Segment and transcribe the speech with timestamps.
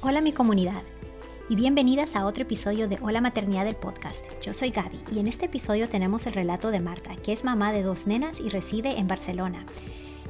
[0.00, 0.84] Hola mi comunidad
[1.48, 4.24] y bienvenidas a otro episodio de Hola Maternidad del podcast.
[4.40, 7.72] Yo soy Gaby y en este episodio tenemos el relato de Marta, que es mamá
[7.72, 9.66] de dos nenas y reside en Barcelona.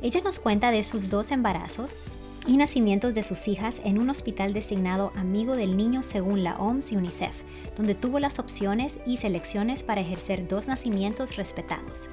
[0.01, 1.99] Ella nos cuenta de sus dos embarazos
[2.47, 6.93] y nacimientos de sus hijas en un hospital designado Amigo del Niño según la OMS
[6.93, 7.43] y UNICEF,
[7.77, 12.09] donde tuvo las opciones y selecciones para ejercer dos nacimientos respetados.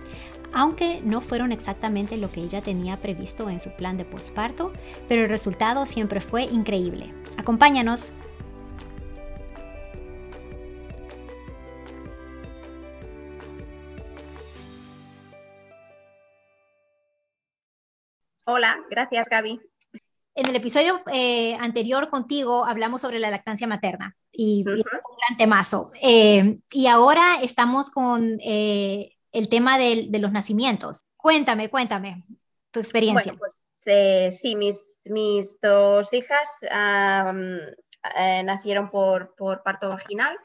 [0.51, 4.73] Aunque no fueron exactamente lo que ella tenía previsto en su plan de posparto,
[5.07, 7.13] pero el resultado siempre fue increíble.
[7.37, 8.13] Acompáñanos.
[18.47, 19.59] Hola, gracias Gaby.
[20.35, 25.91] En el episodio eh, anterior contigo hablamos sobre la lactancia materna y, un gran temazo.
[26.01, 31.05] Eh, y ahora estamos con eh, el tema de, los nacimientos.
[31.15, 32.23] Cuéntame, cuéntame
[32.71, 33.33] tu experiencia.
[33.33, 36.59] Bueno, pues sí, mis, mis, dos hijas
[38.43, 40.37] nacieron por, por, parto vaginal,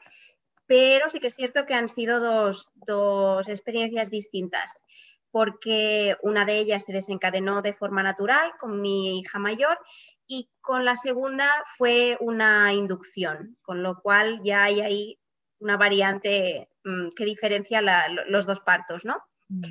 [0.65, 4.83] pero sí que es cierto que han sido dos, dos experiencias distintas
[5.31, 9.79] porque una de ellas se desencadenó de forma natural con mi hija mayor
[10.27, 15.19] y con la segunda fue una inducción, con lo cual ya hay ahí
[15.59, 17.81] una variante mm, que diferencia
[18.27, 19.23] los dos partos, ¿no?
[19.49, 19.61] Mm.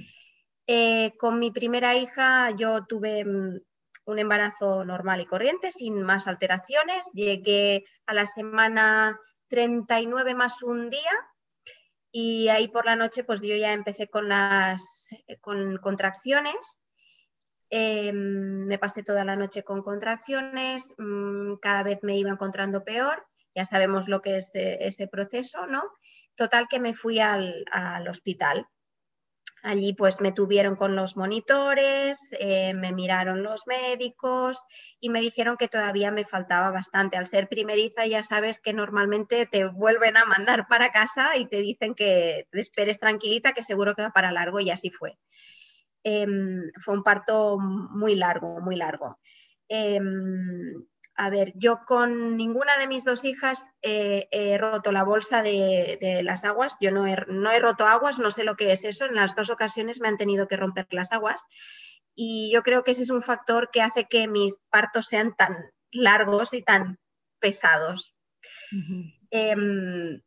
[0.66, 3.60] Eh, con mi primera hija yo tuve mm,
[4.05, 7.11] un embarazo normal y corriente, sin más alteraciones.
[7.12, 11.11] Llegué a la semana 39 más un día
[12.12, 15.09] y ahí por la noche pues yo ya empecé con las
[15.41, 16.83] con contracciones.
[17.71, 23.25] Em, me pasé toda la noche con contracciones, mm, cada vez me iba encontrando peor,
[23.55, 25.84] ya sabemos lo que es ese proceso, ¿no?
[26.34, 27.65] Total que me fui al
[28.09, 28.67] hospital
[29.62, 34.64] Allí pues me tuvieron con los monitores, eh, me miraron los médicos
[35.00, 37.19] y me dijeron que todavía me faltaba bastante.
[37.19, 41.59] Al ser primeriza ya sabes que normalmente te vuelven a mandar para casa y te
[41.59, 45.19] dicen que te esperes tranquilita, que seguro que va para largo y así fue.
[46.04, 49.19] Em, fue un parto muy largo, muy largo.
[49.69, 50.84] Em,
[51.22, 56.47] a ver, yo con ninguna de mis dos hijas he roto la bolsa de, las
[56.47, 56.78] aguas.
[56.81, 59.04] Yo no he, no he, roto aguas, no sé lo que es eso.
[59.04, 61.44] En las dos ocasiones me han tenido que romper las aguas.
[62.14, 65.59] Y yo creo que ese es un factor que hace que mis partos sean tan
[65.91, 66.98] largos y tan
[67.38, 68.14] pesados.
[69.30, 70.22] Em,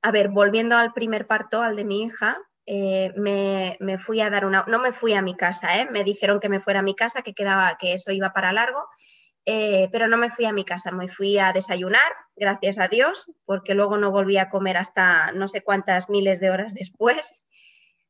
[0.00, 4.30] a ver, volviendo al primer parto, al de mi hija, eh, me, me, fui a
[4.30, 5.88] dar una, no me fui a mi casa, ¿eh?
[5.90, 8.88] me dijeron que me fuera a mi casa, que quedaba, que eso iba para largo
[9.50, 13.32] eh, pero no me fui a mi casa, me fui a desayunar, gracias a Dios,
[13.46, 17.46] porque luego no volví a comer hasta no sé cuántas miles de horas después.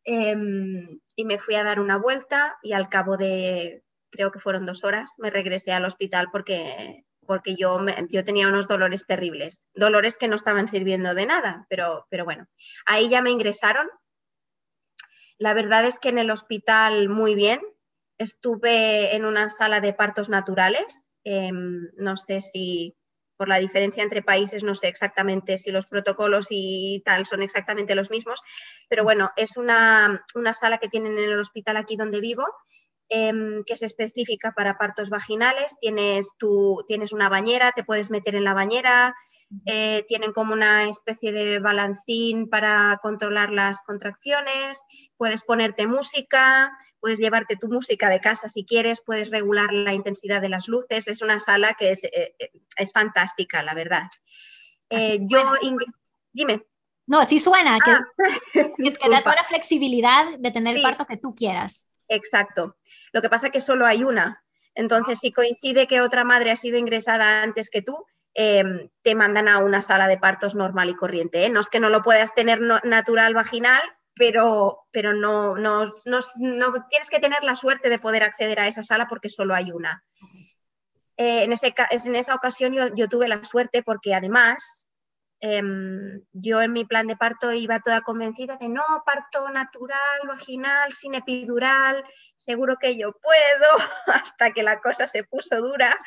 [0.03, 4.67] Em, y me fui a dar una vuelta y al cabo de, creo que fueron
[4.67, 7.79] dos horas, me regresé al hospital porque, porque yo,
[8.09, 12.49] yo tenía unos dolores terribles, dolores que no estaban sirviendo de nada, pero, pero bueno,
[12.85, 13.89] ahí ya me ingresaron.
[15.39, 17.61] La verdad es que en el hospital muy bien,
[18.19, 22.97] estuve en una sala de partos naturales Em, no sé si
[23.39, 27.95] por la diferencia entre países, no sé exactamente si los protocolos y tal son exactamente
[27.95, 28.41] los mismos,
[28.89, 30.25] pero bueno, es una,
[30.55, 32.45] sala que tienen en el hospital aquí donde vivo,
[33.09, 35.77] em, que es específica para partos vaginales.
[35.81, 39.15] Tienes, tu, tienes una bañera, te puedes meter en la bañera,
[39.65, 44.83] eh, tienen como una especie de balancín para controlar las contracciones,
[45.17, 50.41] puedes ponerte música, puedes llevarte tu música de casa si quieres, puedes regular la intensidad
[50.41, 54.09] de las luces, es una sala que es, eh, eh, es fantástica, la verdad.
[54.91, 55.53] Eh, yo,
[56.33, 56.67] dime.
[57.07, 58.05] No, sí suena, que, ah,
[58.77, 61.87] que da toda la flexibilidad de tener el parto que tú quieras.
[62.09, 62.77] Exacto.
[63.13, 64.45] Lo que pasa es que solo hay una.
[64.75, 68.05] Entonces, si coincide que otra madre ha sido ingresada antes que tú,
[68.35, 71.49] em, te mandan a una sala de partos normal y corriente.
[71.49, 73.83] No es que no lo puedas tener natural vaginal,
[74.19, 78.83] pero, pero no, no, no, tienes que tener la suerte de poder acceder a esa
[78.83, 80.05] sala porque solo hay una.
[81.17, 84.87] Eh, en, ese, en, esa ocasión yo, tuve la suerte porque además
[85.41, 90.93] em, yo en mi plan de parto iba toda convencida de no, parto natural, vaginal,
[90.93, 92.05] sin epidural,
[92.37, 95.99] seguro que yo puedo, hasta que la cosa se puso dura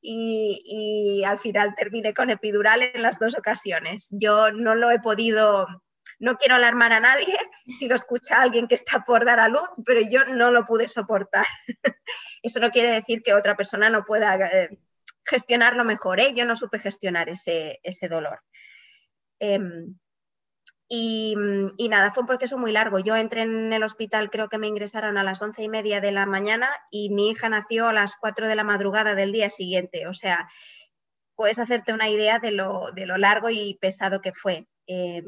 [0.00, 4.08] y, y al final terminé con epidural en las dos ocasiones.
[4.10, 5.66] Yo no lo he podido
[6.18, 7.36] no quiero alarmar a nadie
[7.66, 10.88] si lo escucha alguien que está por dar a luz, pero yo no lo pude
[10.88, 11.46] soportar.
[12.42, 14.78] Eso no quiere decir que otra persona no pueda eh,
[15.24, 16.20] gestionarlo mejor.
[16.20, 16.32] ¿eh?
[16.34, 18.40] Yo no supe gestionar ese, dolor.
[19.38, 19.96] Em,
[20.88, 21.36] y,
[21.88, 22.98] nada, fue un proceso muy largo.
[22.98, 26.12] Yo entré en el hospital, creo que me ingresaron a las once y media de
[26.12, 30.06] la mañana y mi hija nació a las cuatro de la madrugada del día siguiente.
[30.06, 30.48] O sea,
[31.34, 34.66] puedes hacerte una idea de lo, de lo largo y pesado que fue.
[34.86, 35.22] Eh,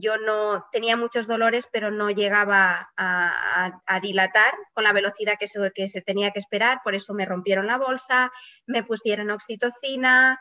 [0.00, 5.70] yo no tenía muchos dolores, pero no llegaba a, dilatar con la velocidad que se,
[5.74, 8.32] que se, tenía que esperar, por eso me rompieron la bolsa,
[8.66, 10.40] me pusieron oxitocina,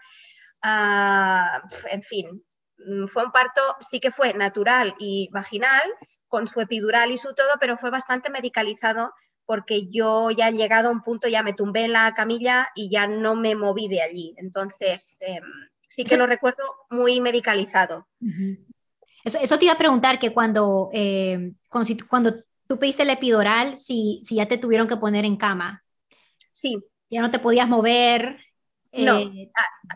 [0.61, 1.61] ah,
[1.91, 2.45] en fin,
[2.77, 5.83] mm, fue un parto, sí que fue natural y vaginal,
[6.27, 9.13] con su epidural y su todo, pero fue bastante medicalizado
[9.45, 12.91] porque yo ya he llegado a un punto, ya me tumbé en la camilla y
[12.91, 14.35] ya no me moví de allí.
[14.37, 15.43] Entonces, em,
[15.87, 18.07] sí que lo recuerdo muy medicalizado.
[19.35, 21.53] Eso, te iba a preguntar que cuando, eh,
[22.09, 22.33] cuando,
[22.67, 25.83] tú pediste el epidural, si, si ya te tuvieron que poner en cama.
[26.51, 26.83] Sí.
[27.09, 28.39] Ya no te podías mover.
[28.91, 29.51] No, eh,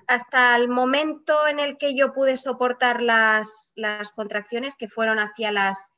[0.07, 5.51] hasta el momento en el que yo pude soportar las, las contracciones, que fueron hacia
[5.51, 5.93] las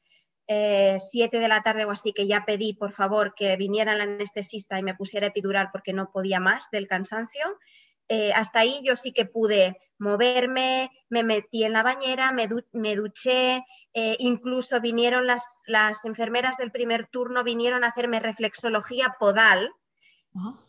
[0.48, 4.02] 7 eh, de la tarde o así, que ya pedí por favor que viniera el
[4.02, 7.58] anestesista y me pusiera epidural porque no podía más del cansancio.
[8.08, 12.48] Eh, hasta ahí yo sí que pude moverme, me metí en la bañera, me,
[12.96, 13.64] duché,
[13.94, 19.72] eh, incluso vinieron las, las, enfermeras del primer turno, vinieron a hacerme reflexología podal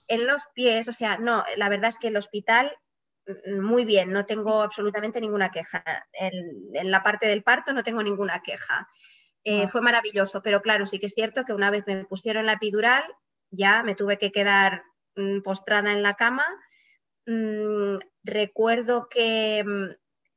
[0.06, 2.72] en los pies, o sea, no, la verdad es que el hospital
[3.26, 5.84] mm, muy bien, no tengo absolutamente ninguna queja.
[6.12, 8.88] en la parte del parto no tengo ninguna queja.
[9.48, 12.54] Eh, fue maravilloso, pero claro, sí que es cierto que una vez me pusieron la
[12.54, 13.04] epidural,
[13.52, 14.82] ya me tuve que quedar
[15.14, 16.44] mm, postrada en la cama.
[17.26, 19.94] Mm, recuerdo que mm,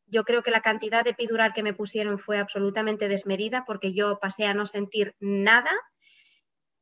[0.08, 4.20] yo creo que la cantidad de epidural que me pusieron fue absolutamente desmedida porque yo
[4.20, 5.72] pasé a no sentir nada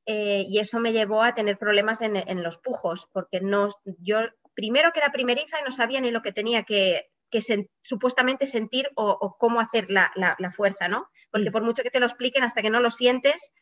[0.06, 3.68] eh, y eso me llevó a tener problemas en, en, los pujos porque no,
[4.00, 4.20] yo
[4.54, 8.90] primero que era primeriza y no sabía ni lo que tenía que, que supuestamente sentir
[8.96, 10.12] o, cómo hacer la,
[10.56, 11.10] fuerza, ¿no?
[11.32, 13.54] Porque por mucho que te lo expliquen, hasta que no lo sientes,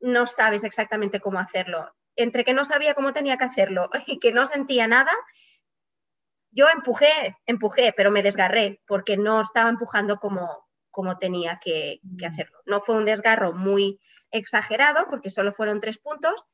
[0.00, 1.94] no sabes exactamente cómo hacerlo.
[2.16, 5.12] Entre que no sabía cómo tenía que hacerlo y que no sentía nada,
[6.54, 12.28] yo empujé, empujé, pero me desgarré porque no estaba empujando como, como tenía que, que,
[12.28, 12.30] mm.
[12.30, 12.58] hacerlo.
[12.66, 16.46] No fue un desgarro muy exagerado porque solo fueron tres puntos,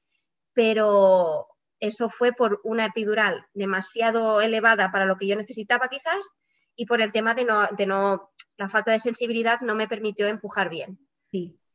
[0.52, 1.46] pero
[1.78, 6.30] eso fue por una epidural demasiado elevada para lo que yo necesitaba quizás
[6.76, 10.26] y por el tema de no, de no la falta de sensibilidad no me permitió
[10.26, 10.98] empujar bien.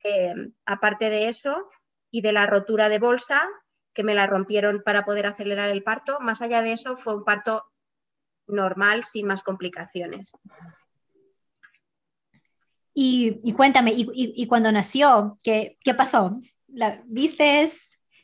[0.04, 1.70] Em, aparte de eso
[2.12, 3.42] y de la rotura de bolsa,
[3.94, 7.24] que me la rompieron para poder acelerar el parto, más allá de eso fue un
[7.24, 7.66] parto
[8.48, 10.32] normal, sin más complicaciones.
[12.94, 16.32] Y, cuéntame, y, cuando nació, ¿qué, qué pasó?
[16.68, 17.72] ¿La, ¿Viste?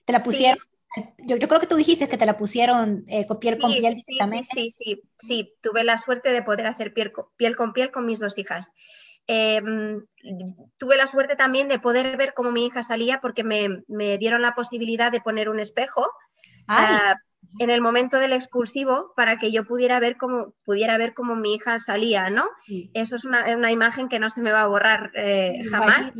[0.05, 0.63] ¿Te la pusieron?
[1.19, 4.19] Yo, creo que tú dijiste que te la pusieron eh, con piel con piel sí,
[4.43, 8.19] Sí, sí, sí, tuve la suerte de poder hacer piel, piel con piel con mis
[8.19, 8.73] dos hijas.
[9.27, 10.05] Em,
[10.77, 14.41] tuve la suerte también de poder ver cómo mi hija salía porque me, me dieron
[14.41, 16.09] la posibilidad de poner un espejo.
[17.59, 21.55] En el momento del expulsivo para que yo pudiera ver cómo, pudiera ver cómo mi
[21.55, 22.49] hija salía, ¿no?
[22.93, 26.13] Eso es una, imagen que no se me va a borrar eh, jamás.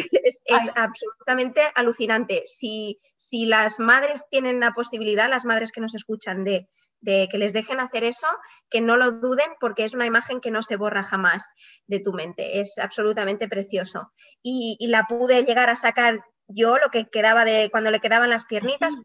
[0.00, 0.42] Es,
[0.74, 2.42] absolutamente alucinante.
[2.44, 6.68] Si, si las madres tienen la posibilidad, las madres que nos escuchan, de,
[7.00, 8.26] de que les dejen hacer eso,
[8.68, 11.54] que no lo duden porque es una imagen que no se borra jamás
[11.86, 12.60] de tu mente.
[12.60, 14.12] Es absolutamente precioso.
[14.42, 18.44] Y, la pude llegar a sacar yo, lo que quedaba de cuando le quedaban las
[18.44, 18.96] piernitas,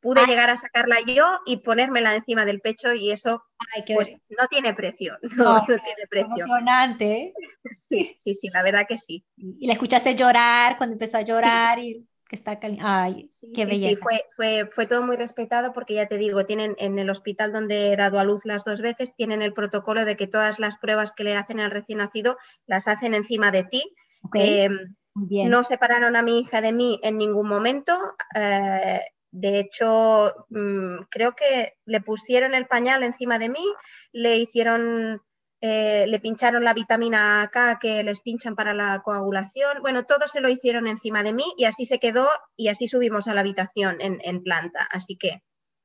[0.00, 3.44] pude llegar a sacarla yo y ponérmela encima del pecho y eso
[3.94, 5.16] pues, no tiene precio.
[5.36, 6.44] No, tiene precio.
[6.44, 7.34] Emocionante.
[7.74, 9.24] Sí, sí, sí, la verdad que sí.
[9.36, 13.88] Y la escuchaste llorar cuando empezó a llorar y que está Ay, qué belleza.
[13.88, 17.52] Sí, fue, fue, fue todo muy respetado porque ya te digo, tienen en el hospital
[17.52, 20.78] donde he dado a luz las dos veces, tienen el protocolo de que todas las
[20.78, 23.82] pruebas que le hacen al recién nacido las hacen encima de ti.
[24.34, 27.98] Em, no separaron a mi hija de mí en ningún momento.
[28.36, 29.00] Eh,
[29.32, 33.64] de hecho, mm, creo que le pusieron el pañal encima de mí,
[34.12, 35.22] le hicieron,
[35.60, 39.82] eh, le pincharon la vitamina K que les pinchan para la coagulación.
[39.82, 43.28] Bueno, todo se lo hicieron encima de mí y así se quedó y así subimos
[43.28, 44.88] a la habitación en, planta.
[44.90, 45.42] Así que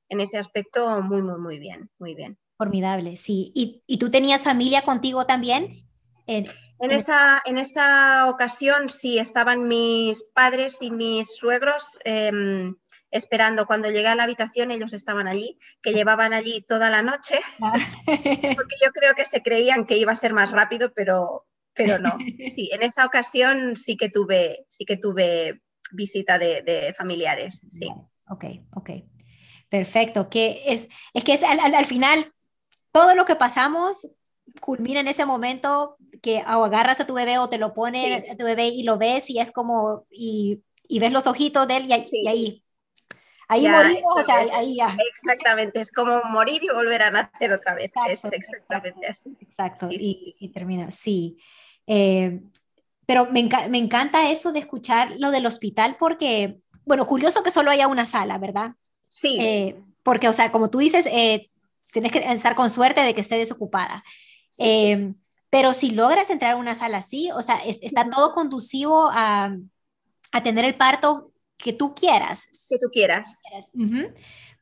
[0.09, 2.37] en ese aspecto, muy, muy, muy bien, muy bien.
[2.57, 3.51] Formidable, sí.
[3.53, 5.85] ¿Y, tú tenías familia contigo también?
[6.27, 6.47] En,
[6.79, 11.99] esa, en esa ocasión sí estaban mis padres y mis suegros.
[12.05, 12.75] Em,
[13.15, 13.65] esperando.
[13.65, 17.74] Cuando llegué a la habitación ellos estaban allí, que llevaban allí toda la noche, ah.
[18.05, 22.17] porque yo creo que se creían que iba a ser más rápido, pero, pero no.
[22.53, 27.65] Sí, en esa ocasión sí que tuve, sí que tuve visita de, familiares.
[27.69, 27.89] Sí.
[28.29, 28.45] Ok,
[28.75, 28.89] ok.
[29.69, 30.29] Perfecto.
[30.29, 32.34] Que es, es que es al, final
[32.91, 34.07] todo lo que pasamos
[34.62, 38.45] culmina en ese momento que agarras a tu bebé o te lo pones a tu
[38.45, 41.93] bebé y lo ves y es como, y, y ves los ojitos de él y,
[42.12, 42.64] y ahí
[43.47, 44.95] Ahí morimos, o sea, ahí ya.
[45.09, 47.91] Exactamente, es como morir y volver a nacer otra vez.
[48.09, 49.35] es exactamente así.
[49.39, 51.37] Exacto, y, termina, sí.
[51.85, 52.41] Eh,
[53.05, 57.69] pero me, me, encanta eso de escuchar lo del hospital porque, bueno, curioso que solo
[57.69, 58.73] haya una sala, ¿verdad?
[59.07, 59.37] Sí.
[59.39, 61.47] Eh, porque, o sea, como tú dices, eh,
[61.91, 64.03] tienes que estar con suerte de que esté desocupada.
[65.51, 69.55] pero si logras entrar a una sala así, o sea, está todo conducivo a,
[70.31, 72.45] a tener el parto que tú quieras.
[72.69, 73.39] Que tú quieras.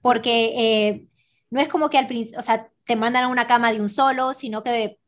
[0.01, 1.07] Porque eh,
[1.49, 3.89] no es como que al principio, o sea, te mandan a una cama de un
[3.89, 4.99] solo, sino que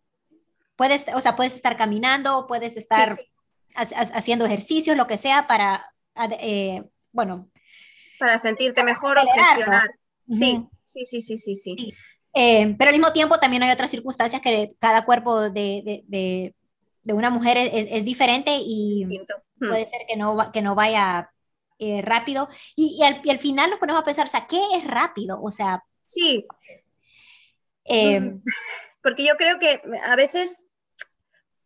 [0.76, 3.10] puedes, o sea, puedes estar caminando, puedes estar
[3.76, 5.94] haciendo ejercicios, lo que sea, para,
[6.40, 7.50] eh, bueno.
[8.20, 9.90] Para sentirte mejor o gestionar.
[10.30, 11.94] Sí, sí, sí, sí, sí, sí.
[12.34, 16.54] Eh, pero al mismo tiempo también hay otras circunstancias que cada cuerpo de, de,
[17.04, 19.08] de, una mujer es, es diferente y
[19.58, 21.32] puede ser que no, que no vaya
[21.80, 22.50] eh, rápido.
[22.76, 25.42] Y, al, al, final nos ponemos a pensar, o sea, ¿qué es rápido?
[25.42, 25.84] O sea...
[26.06, 26.46] Sí.
[27.86, 28.44] Eh, mm,
[29.02, 30.62] porque yo creo que a veces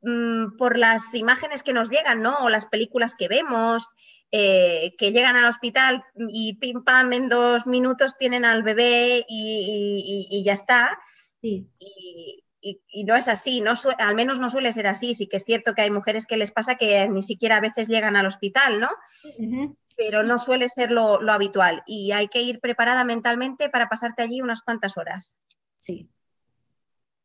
[0.01, 2.37] mm, por las imágenes que nos llegan, ¿no?
[2.39, 3.89] O las películas que vemos,
[4.31, 10.41] eh, que llegan al hospital y pim pam, en dos minutos tienen al bebé y,
[10.45, 10.99] ya está.
[11.41, 11.67] Sí.
[11.79, 15.13] Y, y, no es así, no al menos no suele ser así.
[15.13, 17.87] Sí que es cierto que hay mujeres que les pasa que ni siquiera a veces
[17.87, 18.89] llegan al hospital, ¿no?
[19.99, 24.41] Pero no suele ser lo, habitual y hay que ir preparada mentalmente para pasarte allí
[24.41, 25.37] unas cuantas horas.
[25.75, 26.09] Sí.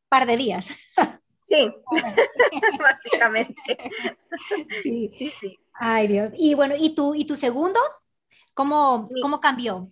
[0.08, 0.68] Par de días.
[1.46, 1.70] Sí,
[2.80, 3.78] básicamente.
[4.82, 5.10] Sí.
[5.10, 5.58] sí, sí.
[5.74, 6.32] Ay, Dios.
[6.38, 7.78] Y bueno, ¿y tu, y tu segundo?
[8.54, 9.90] ¿Cómo, ¿Cómo cambió?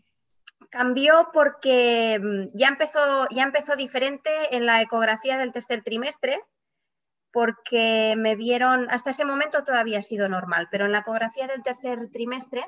[0.71, 6.43] Cambió porque mm, ya empezó, ya empezó diferente en la ecografía del tercer trimestre,
[7.33, 11.63] porque me vieron, hasta ese momento todavía ha sido normal, pero en la ecografía del
[11.63, 12.65] tercer trimestre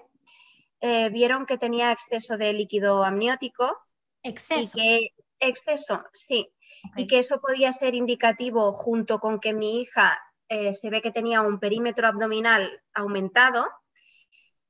[0.81, 3.79] eh, vieron que tenía exceso de líquido amniótico.
[4.23, 4.73] Exceso.
[4.75, 6.51] Y que, exceso, sí.
[6.97, 10.19] Y que eso podía ser indicativo junto con que mi hija
[10.49, 13.67] eh, se ve que tenía un perímetro abdominal aumentado.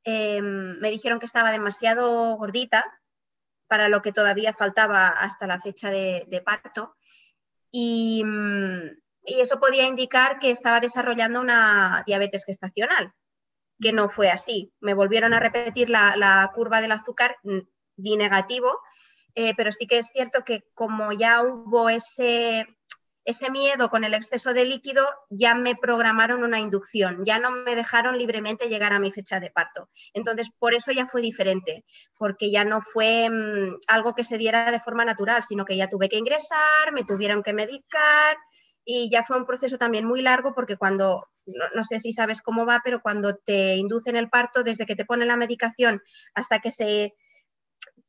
[0.04, 2.84] Em, me dijeron que estaba demasiado gordita
[3.66, 6.94] para lo que todavía faltaba hasta la fecha de, parto.
[7.72, 13.12] Mm, y, eso podía indicar que estaba desarrollando una diabetes gestacional,
[13.80, 14.72] que no fue así.
[14.80, 17.60] Me volvieron a repetir la, curva del azúcar, mm,
[17.96, 18.80] di negativo,
[19.34, 22.66] eh, pero sí que es cierto que como ya hubo ese
[23.24, 27.74] ese miedo con el exceso de líquido ya me programaron una inducción, ya no me
[27.74, 29.88] dejaron libremente llegar a mi fecha de parto.
[30.12, 31.84] Entonces, por eso ya fue diferente,
[32.18, 35.88] porque ya no fue mm, algo que se diera de forma natural, sino que ya
[35.88, 38.36] tuve que ingresar, me tuvieron que medicar
[38.84, 42.66] y ya fue un proceso también muy largo porque cuando, no, sé si sabes cómo
[42.66, 46.00] va, pero cuando te inducen el parto, desde que te ponen la medicación
[46.34, 47.14] hasta que se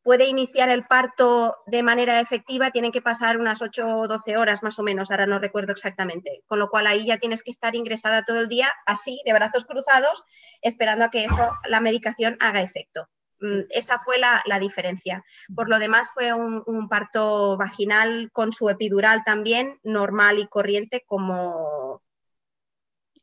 [0.04, 4.62] puede iniciar el parto de manera efectiva, tienen que pasar unas 8 o 12 horas
[4.62, 6.44] más o menos, ahora no recuerdo exactamente.
[6.46, 9.66] Con lo cual ahí ya tienes que estar ingresada todo el día así, de brazos
[9.66, 10.26] cruzados,
[10.62, 13.10] esperando a que eso, la medicación haga efecto.
[13.46, 15.24] Mm, esa fue la, diferencia.
[15.54, 22.02] Por lo demás fue un, parto vaginal con su epidural también, normal y corriente, como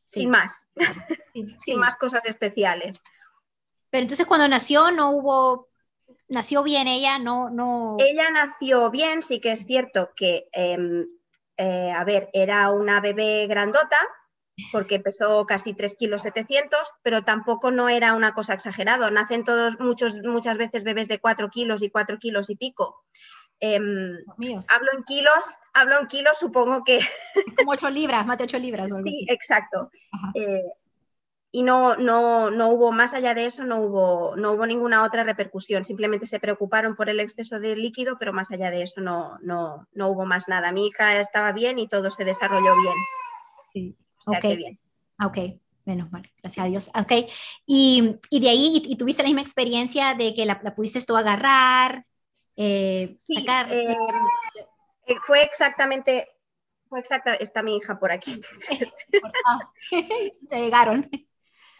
[0.05, 0.67] sin más,
[1.65, 3.01] sin más cosas especiales.
[3.89, 5.69] Pero entonces cuando nació no hubo
[6.27, 7.97] nació bien ella, no, no.
[7.99, 11.07] Ella nació bien, sí que es cierto que, em,
[11.57, 13.97] eh, a ver, era una bebé grandota,
[14.71, 19.09] porque pesó casi 3 kilos 700, pero tampoco no era una cosa exagerada.
[19.11, 23.03] Nacen todos, muchos, muchas veces bebés de 4 kilos y 4 kilos y pico.
[23.59, 24.17] Em,
[24.69, 26.99] hablo en kilos, hablo en kilos, supongo que...
[27.57, 28.89] Como 8 libras, más de 8 libras.
[29.03, 29.89] Sí, exacto
[31.55, 35.23] y no, no, no, hubo, más allá de eso, no hubo, no hubo ninguna otra
[35.23, 35.85] repercusión.
[35.85, 39.87] Simplemente se preocuparon por el exceso de líquido, pero más allá de eso no, no,
[39.93, 40.71] no hubo más nada.
[40.71, 42.95] Mi hija estaba bien y todo se desarrolló bien.
[43.71, 43.95] Sí.
[44.27, 44.79] Ok, bien.
[45.23, 45.37] Ok,
[45.85, 46.91] menos mal, gracias a Dios.
[46.95, 47.29] Ok,
[47.65, 52.03] y, y de ahí, y, tuviste la misma experiencia de que la, pudiste tú agarrar,
[52.55, 53.71] eh, sacar?
[53.71, 53.97] Eh,
[55.07, 56.29] eh, fue exactamente,
[56.87, 58.39] fue exacta, está mi hija por aquí.
[59.45, 59.71] Ah,
[60.49, 61.09] llegaron.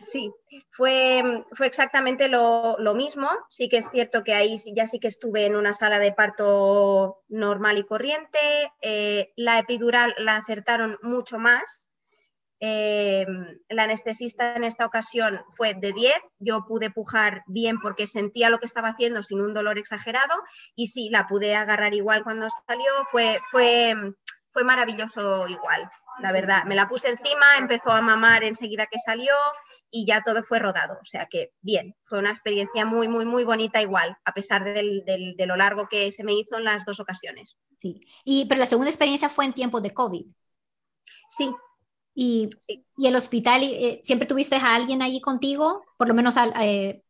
[0.04, 0.34] Sí,
[0.72, 3.30] fue, fue exactamente lo, mismo.
[3.50, 7.24] Sí que es cierto que ahí ya sí que estuve en una sala de parto
[7.30, 8.40] normal y corriente.
[8.82, 11.90] Eh, la epidural la acertaron mucho más.
[12.60, 13.26] Eh,
[13.70, 16.14] la anestesista en esta ocasión fue de 10.
[16.40, 20.34] Yo pude pujar bien porque sentía lo que estaba haciendo sin un dolor exagerado.
[20.76, 22.92] Y sí, la pude agarrar igual cuando salió.
[23.12, 23.96] Fue, fue,
[24.52, 26.64] fue maravilloso igual, la verdad.
[26.66, 29.34] Me la puse encima, empezó a mamar enseguida que salió
[29.90, 30.94] y ya todo fue rodado.
[31.02, 35.46] O sea que bien, fue una experiencia muy, muy, muy bonita igual, a pesar de
[35.46, 37.58] lo largo que se me hizo en las dos ocasiones.
[37.78, 40.26] Sí, y, pero la segunda experiencia fue en tiempos de COVID.
[41.30, 41.54] Sí.
[42.16, 42.50] Y,
[42.98, 45.84] y el hospital, eh, ¿siempre tuviste a alguien ahí contigo?
[45.98, 47.04] Por lo menos al, eh,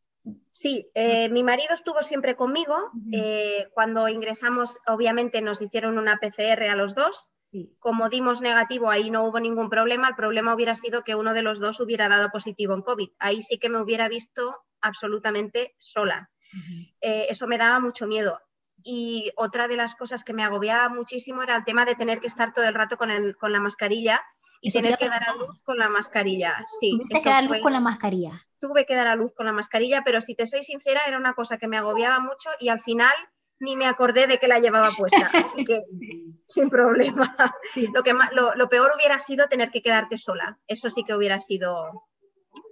[0.52, 2.92] Sí, eh, mi marido estuvo siempre conmigo.
[3.12, 7.32] Eh, cuando ingresamos, obviamente nos hicieron una PCR a los dos.
[7.80, 10.10] Como dimos negativo, ahí no hubo ningún problema.
[10.10, 13.10] El problema hubiera sido que uno de los dos hubiera dado positivo en COVID.
[13.20, 16.32] Ahí sí que me hubiera visto absolutamente sola.
[17.02, 18.40] Eh, eso me daba mucho miedo.
[18.84, 22.28] Y otra de las cosas que me agobiaba muchísimo era el tema de tener que
[22.28, 24.22] estar todo el rato con, con la mascarilla
[24.64, 26.66] y tener que dar a luz con la mascarilla.
[26.80, 28.48] Sí, que dar a luz con la mascarilla.
[28.60, 31.34] Tuve que dar a luz con la mascarilla, pero si te soy sincera, era una
[31.34, 33.12] cosa que me agobiaba mucho y al final
[33.60, 35.84] ni me acordé de que la llevaba puesta, así que
[36.48, 37.36] sin problema.
[37.94, 41.42] Lo, que, lo, lo, peor hubiera sido tener que quedarte sola, eso sí que hubiera
[41.42, 42.08] sido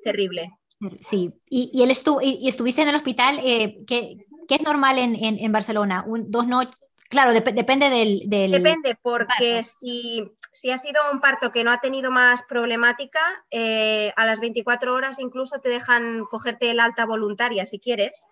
[0.04, 0.58] terrible.
[1.02, 4.18] Sí, y, y él estuvo, y, estuviste en el hospital, eh, ¿qué,
[4.50, 6.04] es normal en, en, en Barcelona?
[6.08, 6.81] Un, dos, noches
[7.12, 12.10] Claro, depende del, Depende, porque si, si, ha sido un parto que no ha tenido
[12.10, 13.20] más problemática,
[13.51, 18.27] eh, a las 24 horas incluso te dejan cogerte el alta voluntaria si quieres.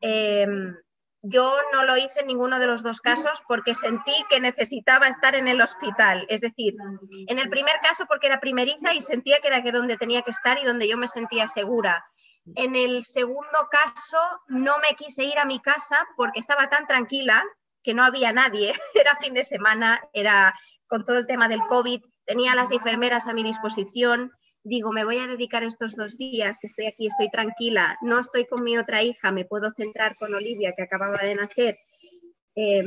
[0.00, 0.76] Em,
[1.22, 5.34] yo no lo hice en ninguno de los dos casos porque sentí que necesitaba estar
[5.34, 6.24] en el hospital.
[6.28, 6.76] Es decir,
[7.26, 10.30] en el primer caso porque era primeriza y sentía que era que donde tenía que
[10.30, 12.04] estar y donde yo me sentía segura.
[12.54, 17.42] En el segundo caso no me quise ir a mi casa porque estaba tan tranquila
[17.84, 20.54] que no había nadie, era fin de semana, era
[20.86, 24.32] con todo el tema del COVID, tenía las enfermeras a mi disposición,
[24.64, 28.46] digo, me voy a dedicar estos dos días, que estoy aquí, estoy tranquila, no estoy
[28.46, 31.76] con mi otra hija, me puedo centrar con Olivia, que acababa de nacer,
[32.54, 32.86] em,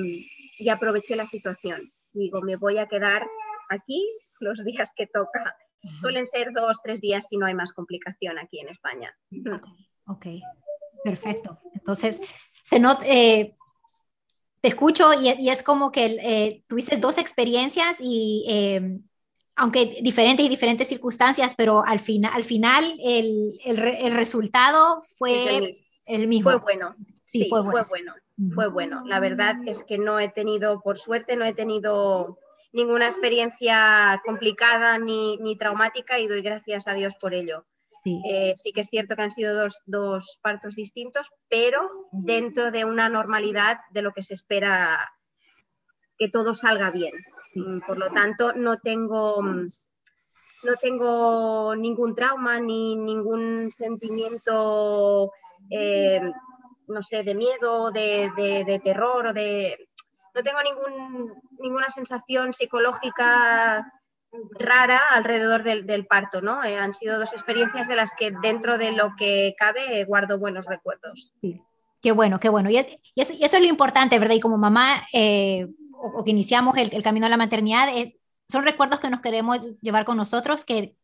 [0.60, 1.80] y aproveché la situación.
[2.13, 3.27] Digo, me voy a quedar
[3.70, 4.04] aquí
[4.39, 5.56] los días que toca.
[6.00, 9.16] Suelen ser dos, tres días si no hay más complicación aquí en España.
[10.08, 10.25] Ok,
[11.04, 11.60] perfecto.
[11.75, 12.18] Entonces,
[12.63, 13.56] se nota, eh,
[14.67, 19.01] te escucho y, es como que eh, tuviste dos experiencias y em,
[19.56, 26.27] aunque diferentes y diferentes circunstancias, pero al, final al final el, el, resultado fue el,
[26.27, 26.51] mismo.
[26.51, 27.71] Fue bueno, sí, fue, bueno.
[27.71, 28.13] fue bueno.
[28.53, 29.03] Fue bueno.
[29.06, 32.38] La verdad es que no he tenido, por suerte, no he tenido
[32.73, 37.65] ninguna experiencia complicada ni, ni traumática y doy gracias a Dios por ello.
[38.30, 38.72] Eh, sí.
[38.72, 44.02] que es cierto que han sido dos, partos distintos, pero dentro de una normalidad de
[44.02, 45.00] lo que se espera
[46.17, 47.13] que todo salga bien.
[47.56, 49.67] Mm, por lo tanto, no tengo, mm,
[50.63, 55.32] no tengo ningún trauma ni ningún sentimiento,
[55.70, 56.22] eh,
[56.88, 58.32] no sé, de miedo, de,
[58.65, 59.89] de, terror o de...
[60.34, 63.91] No tengo ningún, ninguna sensación psicológica
[64.60, 66.63] rara alrededor del, parto, ¿no?
[66.63, 70.65] Eh, han sido dos experiencias de las que dentro de lo que cabe guardo buenos
[70.65, 71.34] recuerdos.
[71.41, 71.62] Sí.
[72.02, 72.69] Qué bueno, qué bueno.
[72.69, 74.36] Y, eso, es lo importante, ¿verdad?
[74.36, 79.00] Y como mamá, eh, o, que iniciamos el, camino a la maternidad, es, son recuerdos
[79.00, 80.95] que nos queremos llevar con nosotros, que,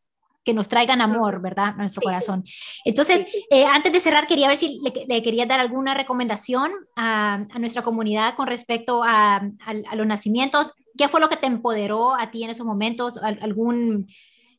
[0.43, 1.67] que nos traigan amor, ¿verdad?
[1.67, 2.43] A nuestro corazón.
[2.85, 7.59] Entonces, eh, antes de cerrar, quería ver si le, quería dar alguna recomendación a, a
[7.59, 10.73] nuestra comunidad con respecto a, a, los nacimientos.
[10.97, 13.17] ¿Qué fue lo que te empoderó a ti en esos momentos?
[13.17, 14.07] ¿Algún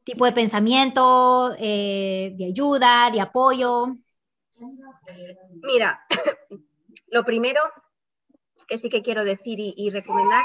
[0.05, 3.97] tipo de pensamiento, eh, de ayuda, de apoyo?
[5.63, 6.01] Mira,
[7.09, 7.61] lo primero
[8.69, 10.45] que sí que quiero decir y, recomendar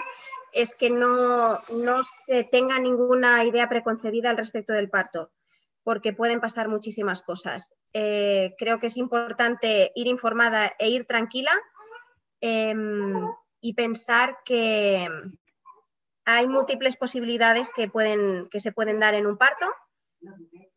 [0.54, 1.50] es que no,
[1.86, 5.32] no, se tenga ninguna idea preconcebida al respecto del parto,
[5.84, 7.74] porque pueden pasar muchísimas cosas.
[7.94, 11.52] Eh, creo que es importante ir informada e ir tranquila
[12.42, 13.28] em,
[13.62, 15.08] y pensar que
[16.26, 19.66] hay múltiples posibilidades que, pueden, que se pueden dar en un parto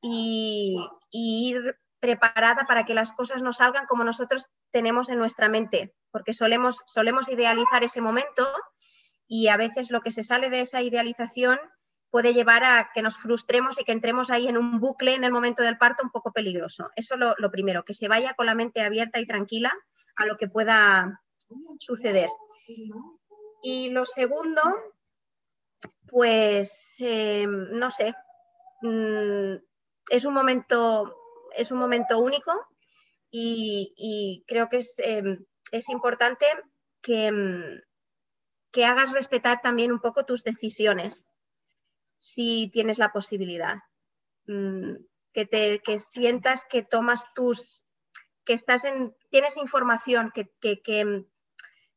[0.00, 0.78] y,
[1.10, 5.94] y ir preparada para que las cosas no salgan como nosotros tenemos en nuestra mente,
[6.10, 8.44] porque solemos, solemos idealizar ese momento
[9.34, 11.58] y a veces lo que se sale de esa idealización
[12.10, 15.32] puede llevar a que nos frustremos y que entremos ahí en un bucle en el
[15.32, 16.90] momento del parto un poco peligroso.
[16.96, 19.72] Eso lo, lo primero, que se vaya con la mente abierta y tranquila
[20.16, 21.22] a lo que pueda
[21.78, 22.28] suceder.
[23.62, 24.60] Y lo segundo,
[26.08, 28.14] pues eh, no sé,
[28.82, 29.54] mm,
[30.10, 31.16] es un momento
[31.56, 32.52] es un momento único
[33.30, 35.42] y, creo que es, em,
[35.88, 36.44] importante
[37.00, 37.80] que, em,
[38.72, 41.26] que, hagas respetar también un poco tus decisiones,
[42.18, 43.78] si tienes la posibilidad.
[44.46, 44.94] Mm,
[45.32, 47.84] que, te, que sientas que tomas tus,
[48.44, 51.26] que estás en, tienes información, que, que, que em,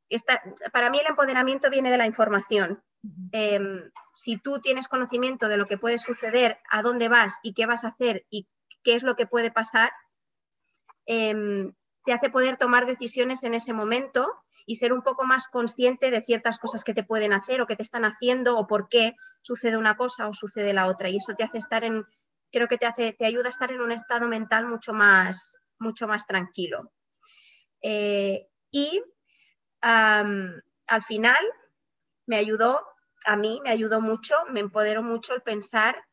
[0.09, 2.81] está, para mí el empoderamiento viene de la información
[3.31, 7.65] Em, si tú tienes conocimiento de lo que puede suceder, a dónde vas y qué
[7.65, 8.47] vas a hacer y
[8.83, 9.91] qué es lo que puede pasar,
[11.05, 14.31] em, te hace poder tomar decisiones en ese momento
[14.65, 17.75] y ser un poco más consciente de ciertas cosas que te pueden hacer o que
[17.75, 21.09] te están haciendo o por qué sucede una cosa o sucede la otra.
[21.09, 22.05] Y eso te hace estar en,
[22.51, 26.07] creo que te, hace, te ayuda a estar en un estado mental mucho más, mucho
[26.07, 26.91] más tranquilo.
[27.81, 29.03] Eh, y
[29.81, 31.37] al final
[32.25, 32.81] me ayudó,
[33.25, 36.03] a mí me ayudó mucho, me empoderó mucho el pensar,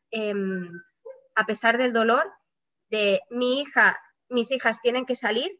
[1.35, 2.31] a pesar del dolor,
[2.89, 5.57] de mi hija, mis hijas tienen que salir,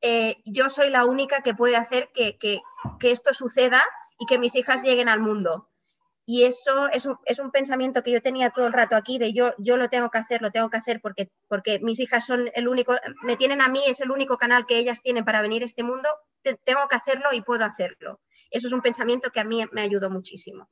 [0.00, 2.38] eh, yo soy la única que puede hacer que,
[3.02, 3.82] esto suceda
[4.18, 5.68] y que mis hijas lleguen al mundo.
[6.24, 9.78] Y eso es un, pensamiento que yo tenía todo el rato aquí de yo, yo
[9.78, 12.94] lo tengo que hacer, lo tengo que hacer porque, porque mis hijas son el único,
[13.22, 15.82] me tienen a mí, es el único canal que ellas tienen para venir a este
[15.82, 16.08] mundo,
[16.42, 18.20] tengo que hacerlo y puedo hacerlo.
[18.50, 20.68] Eso es un pensamiento que a mí me ayudó muchísimo.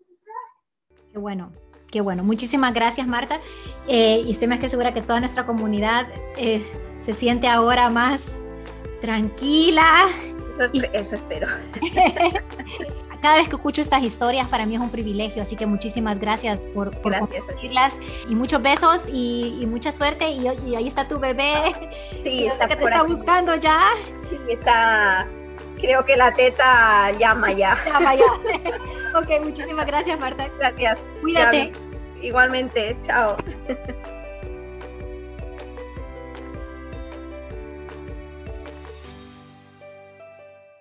[1.11, 1.51] Qué bueno,
[1.91, 2.23] qué bueno.
[2.23, 3.39] Muchísimas gracias, Marta.
[3.89, 6.63] Eh, y estoy más que segura que toda nuestra comunidad eh,
[6.99, 8.43] se siente ahora más
[9.01, 10.09] tranquila.
[10.93, 11.49] Eso, espero.
[13.23, 16.67] Cada vez que escucho estas historias para mí es un privilegio, así que muchísimas gracias
[16.69, 17.95] por, por compartirlas
[18.29, 21.91] y muchos besos y, mucha suerte y, ahí está tu bebé.
[22.19, 23.81] Sí, está que te está buscando ya.
[24.29, 25.27] Sí, está.
[25.79, 27.77] Creo que la teta llama ya.
[27.87, 28.25] Llama ya.
[29.19, 30.49] ok, muchísimas gracias Marta.
[30.59, 31.01] Gracias.
[31.21, 31.73] Cuídate.
[32.23, 33.37] Igualmente, chao.